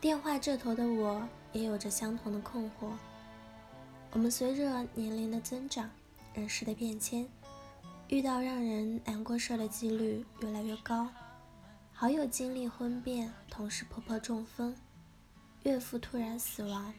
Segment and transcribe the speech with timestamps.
[0.00, 2.90] 电话这头的我也有着相同的困惑。
[4.12, 5.90] 我们随着年龄的增长，
[6.32, 7.28] 人事的变迁，
[8.08, 11.06] 遇到让人难过事的几率越来越高。
[11.92, 14.74] 好友经历婚变，同事婆婆中风，
[15.64, 16.94] 岳父突然死亡，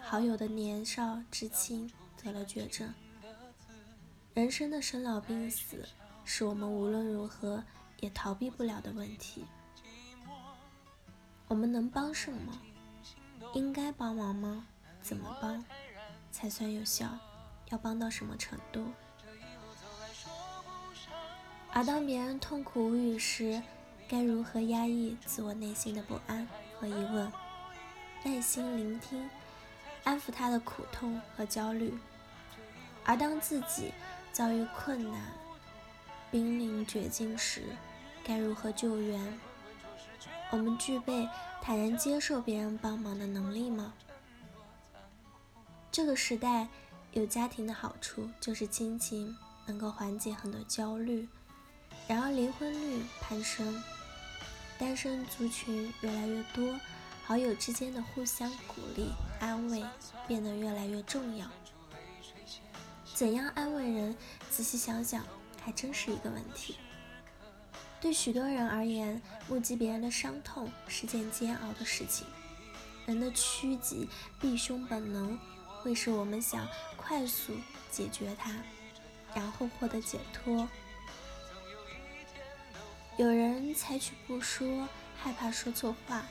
[0.00, 2.90] 好友的年少至亲得了绝症。
[4.32, 5.86] 人生的生老病死，
[6.24, 7.62] 是我们无论如何
[8.00, 9.44] 也逃避不了的问题。
[11.50, 12.52] 我们能帮什么？
[13.54, 14.66] 应该帮忙吗？
[15.02, 15.64] 怎么帮
[16.30, 17.08] 才算有效？
[17.70, 18.86] 要帮到什么程度？
[21.72, 23.60] 而当别人痛苦无语时，
[24.08, 26.46] 该如何压抑自我内心的不安
[26.78, 27.32] 和疑问？
[28.22, 29.28] 耐心聆听，
[30.04, 31.92] 安抚他的苦痛和焦虑。
[33.04, 33.92] 而当自己
[34.30, 35.20] 遭遇困难、
[36.30, 37.64] 濒临绝境时，
[38.22, 39.40] 该如何救援？
[40.50, 41.28] 我们具备
[41.62, 43.92] 坦然接受别人帮忙的能力吗？
[45.92, 46.68] 这个时代
[47.12, 51.28] 有家庭的好处就是亲情能够缓解很多焦虑，
[52.06, 53.82] 然而离婚率攀升，
[54.78, 56.78] 单身族群越来越多，
[57.24, 59.84] 好友之间的互相鼓励安慰
[60.26, 61.46] 变得越来越重要。
[63.14, 64.16] 怎样安慰人？
[64.50, 65.24] 仔细想想，
[65.60, 66.76] 还真是一个问题。
[68.00, 72.26] 对许多人而言，目击别人的伤痛是件煎熬的事情。
[73.06, 74.08] 人的趋吉
[74.40, 75.38] 避凶本能
[75.82, 76.66] 会使我们想
[76.96, 77.54] 快速
[77.90, 78.54] 解决它，
[79.34, 80.66] 然后获得解脱。
[83.18, 84.88] 有人采取不说，
[85.20, 86.22] 害怕说错话；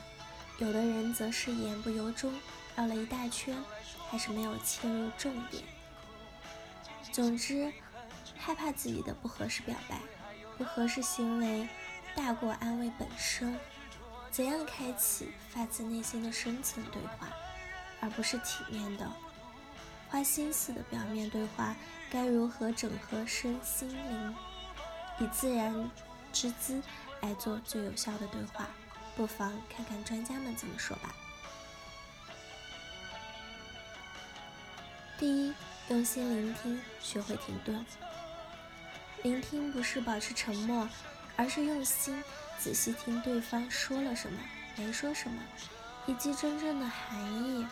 [0.58, 2.32] 有的人则是言不由衷，
[2.74, 3.56] 绕了一大圈，
[4.08, 5.62] 还是没有切入重点。
[7.12, 7.72] 总之，
[8.36, 10.00] 害怕自己的不合适表白。
[10.60, 11.66] 不合适行为
[12.14, 13.58] 大过安慰本身。
[14.30, 17.28] 怎样开启发自内心的深层对话，
[17.98, 19.10] 而不是体面的、
[20.10, 21.74] 花心思的表面对话？
[22.10, 24.36] 该如何整合身心灵，
[25.18, 25.90] 以自然
[26.30, 26.82] 之姿
[27.22, 28.68] 来做最有效的对话？
[29.16, 31.14] 不妨看看专家们怎么说吧。
[35.18, 35.54] 第一，
[35.88, 37.82] 用心聆听，学会停顿。
[39.22, 40.88] 聆听不是保持沉默，
[41.36, 42.22] 而是用心
[42.58, 44.38] 仔细听对方说了什么，
[44.76, 45.42] 没说什么，
[46.06, 47.66] 以及真正的含义。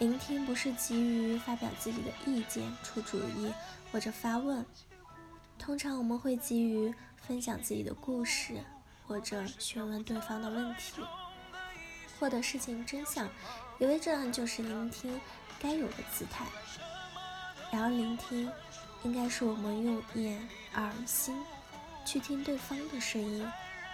[0.00, 3.52] 聆听不是急于发表自己的意见、出主意
[3.92, 4.66] 或者发问，
[5.56, 8.54] 通常我们会急于分享自己的故事，
[9.06, 11.00] 或者询问对方的问题，
[12.18, 13.28] 获得事情真相，
[13.78, 15.20] 以为这样就是聆听
[15.60, 16.44] 该有的姿态。
[17.70, 18.50] 然而，聆听。
[19.04, 21.36] 应该是我们用眼、耳、心
[22.04, 23.46] 去听对方的声音，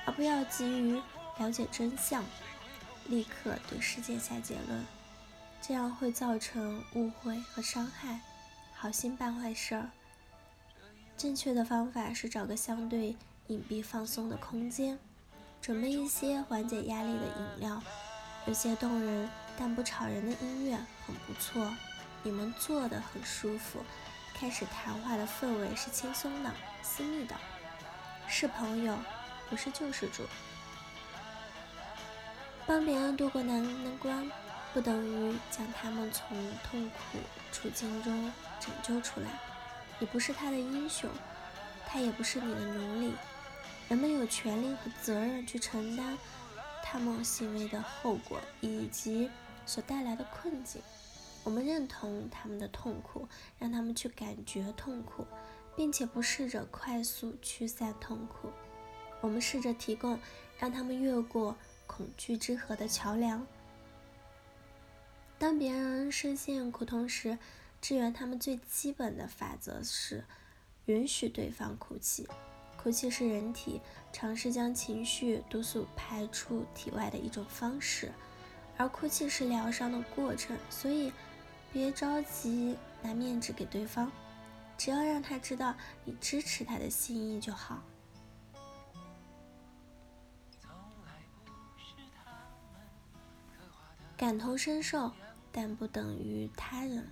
[0.06, 1.00] 而不要急于
[1.38, 2.25] 了解真相，
[3.06, 4.87] 立刻对事件下结论，
[5.60, 8.21] 这样会造成误会和伤害，
[8.72, 9.91] 好心办坏事儿。
[11.16, 13.16] 正确的方法是找个相对
[13.48, 14.98] 隐蔽、放松的空间，
[15.60, 17.82] 准备一些缓解压力的饮料，
[18.47, 19.28] 有些动人
[19.59, 21.75] 但不吵人的音乐很不错，
[22.22, 23.81] 你们坐的很舒服。
[24.41, 27.37] 开始谈话的氛围是轻松的、私密的，
[28.27, 28.97] 是朋友，
[29.51, 30.23] 不是救世主。
[32.67, 33.62] 帮别人度过难
[33.99, 34.31] 关，
[34.73, 36.27] 不等于将他们从
[36.62, 37.19] 痛苦
[37.53, 39.28] 处境中拯救出来。
[39.99, 41.11] 你不是他的英雄，
[41.87, 43.15] 他也不是你的奴隶。
[43.91, 46.17] 人们有权利和责任去承担
[46.83, 49.31] 他们行为的后果以及
[49.67, 50.81] 所带来的困境。
[51.43, 53.27] 我们认同他们的痛苦，
[53.59, 55.27] 让他们去感觉痛苦，
[55.75, 58.51] 并且不试着快速驱散痛苦。
[59.23, 60.19] 我们试着提供
[60.59, 61.56] 让他们越过
[61.87, 63.47] 恐惧之河的桥梁。
[65.39, 67.39] 当别人深陷苦痛时，
[67.81, 70.25] 支援他们最基本的法则是
[70.84, 72.28] 允许对方哭泣。
[72.77, 73.81] 哭泣是人体
[74.12, 78.13] 尝试将情绪毒素排出体外的一种方式，
[78.77, 81.10] 而哭泣是疗伤的过程，所以。
[81.72, 84.11] 别着急拿面子给对方，
[84.77, 85.75] 只要让他知道
[86.05, 87.83] 你支持他的心意就好。
[94.17, 95.13] 感同身受，
[95.51, 97.09] 但不等于他人。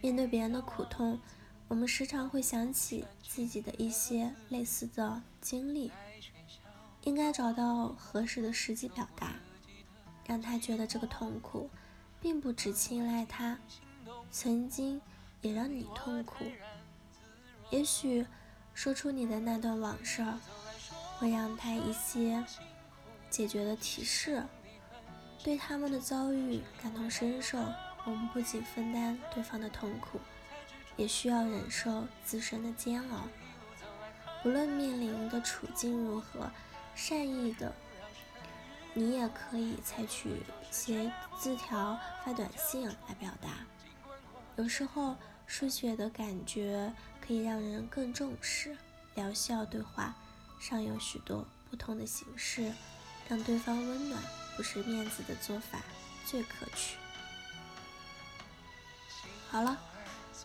[0.00, 1.18] 面对别人的苦痛，
[1.66, 5.90] 我们时常会想起自己的一些类似的经历，
[7.02, 9.34] 应该找到合适的时机表达，
[10.26, 11.68] 让他觉得这个痛苦。
[12.24, 13.58] 并不只青睐他，
[14.30, 14.98] 曾经
[15.42, 16.46] 也让你痛苦。
[17.68, 18.26] 也许
[18.72, 20.24] 说出你的那段往事，
[21.18, 22.42] 会让他一些
[23.28, 24.42] 解决的提示，
[25.42, 27.58] 对他们的遭遇感同身受，
[28.06, 30.18] 我们不仅分担对方的痛苦，
[30.96, 33.28] 也需要忍受自身的煎熬。
[34.46, 36.50] 无论面临的处境如何，
[36.94, 37.70] 善意的
[38.94, 43.48] 你也可以采取写字条、发短信来表达。
[44.56, 48.76] 有时候，书写的感觉可以让人更重视。
[49.16, 50.12] 疗效对话
[50.58, 52.72] 尚有许多不同的形式，
[53.28, 54.20] 让对方温暖，
[54.56, 55.80] 不失面子的做法
[56.26, 56.96] 最可取。
[59.48, 59.78] 好了，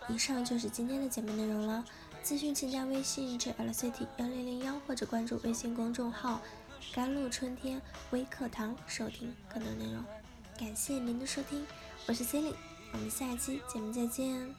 [0.08, 1.84] 以上就是今天的节目内容了。
[2.24, 6.42] 咨询请加微信 jlct 幺零零幺或者关注微信公众号
[6.94, 7.82] “甘露春天
[8.12, 10.04] 微课堂”收听更多内容。
[10.58, 11.66] 感谢您的收听，
[12.08, 12.58] 我是 c e l i n e
[12.94, 14.54] 我们下期节目再见。